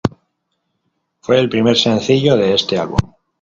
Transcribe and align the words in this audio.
Fue 1.19 1.39
el 1.39 1.47
primer 1.47 1.77
sencillo 1.77 2.35
de 2.35 2.55
este 2.55 2.79
álbum. 2.79 2.97